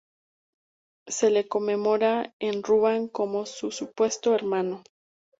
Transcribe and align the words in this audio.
Se 1.05 1.29
le 1.29 1.47
conmemora 1.47 2.33
en 2.39 2.63
Ruan, 2.63 3.07
con 3.07 3.45
su 3.45 3.69
supuesto 3.69 4.33
hermano. 4.33 4.81